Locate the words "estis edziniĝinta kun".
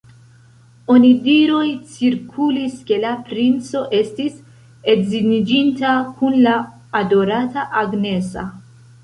3.99-6.41